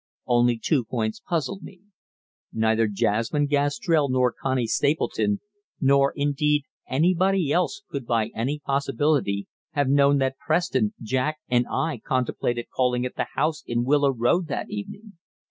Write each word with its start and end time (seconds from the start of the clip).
Only 0.25 0.57
two 0.57 0.83
points 0.83 1.19
puzzled 1.29 1.61
me. 1.61 1.81
Neither 2.51 2.87
Jasmine 2.87 3.45
Gastrell 3.45 4.09
nor 4.09 4.31
Connie 4.33 4.65
Stapleton, 4.65 5.41
nor, 5.79 6.11
indeed, 6.15 6.63
anybody 6.89 7.51
else, 7.51 7.83
could 7.87 8.07
by 8.07 8.31
any 8.33 8.59
possibility 8.65 9.45
have 9.73 9.89
known 9.89 10.17
that 10.17 10.39
Preston, 10.43 10.95
Jack, 11.03 11.37
and 11.49 11.67
I 11.71 12.01
contemplated 12.03 12.65
calling 12.75 13.05
at 13.05 13.15
the 13.15 13.27
house 13.35 13.61
in 13.67 13.83
Willow 13.85 14.09
Road 14.09 14.47
that 14.47 14.71
evening. 14.71 15.19